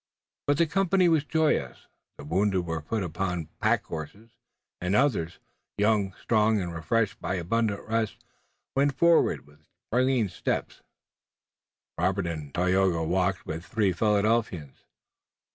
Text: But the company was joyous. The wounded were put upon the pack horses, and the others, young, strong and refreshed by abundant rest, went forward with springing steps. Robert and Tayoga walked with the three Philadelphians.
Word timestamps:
But 0.47 0.57
the 0.57 0.65
company 0.65 1.07
was 1.07 1.23
joyous. 1.25 1.85
The 2.17 2.23
wounded 2.23 2.65
were 2.65 2.81
put 2.81 3.03
upon 3.03 3.43
the 3.43 3.49
pack 3.59 3.83
horses, 3.85 4.31
and 4.79 4.95
the 4.95 4.99
others, 4.99 5.37
young, 5.77 6.15
strong 6.19 6.59
and 6.59 6.73
refreshed 6.73 7.21
by 7.21 7.35
abundant 7.35 7.87
rest, 7.87 8.17
went 8.75 8.95
forward 8.97 9.45
with 9.45 9.63
springing 9.85 10.27
steps. 10.29 10.81
Robert 11.99 12.25
and 12.25 12.51
Tayoga 12.51 13.03
walked 13.03 13.45
with 13.45 13.61
the 13.61 13.69
three 13.69 13.93
Philadelphians. 13.93 14.85